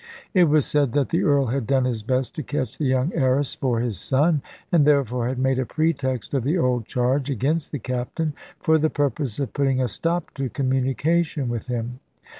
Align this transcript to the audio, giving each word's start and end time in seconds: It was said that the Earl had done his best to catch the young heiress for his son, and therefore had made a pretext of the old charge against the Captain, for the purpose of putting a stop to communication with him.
It 0.33 0.45
was 0.45 0.65
said 0.65 0.93
that 0.93 1.09
the 1.09 1.21
Earl 1.23 1.45
had 1.49 1.67
done 1.67 1.85
his 1.85 2.01
best 2.01 2.33
to 2.33 2.41
catch 2.41 2.75
the 2.79 2.85
young 2.85 3.13
heiress 3.13 3.53
for 3.53 3.79
his 3.81 3.99
son, 3.99 4.41
and 4.71 4.83
therefore 4.83 5.27
had 5.27 5.37
made 5.37 5.59
a 5.59 5.65
pretext 5.67 6.33
of 6.33 6.43
the 6.43 6.57
old 6.57 6.87
charge 6.87 7.29
against 7.29 7.71
the 7.71 7.77
Captain, 7.77 8.33
for 8.59 8.79
the 8.79 8.89
purpose 8.89 9.37
of 9.37 9.53
putting 9.53 9.79
a 9.79 9.87
stop 9.87 10.33
to 10.33 10.49
communication 10.49 11.49
with 11.49 11.67
him. 11.67 11.99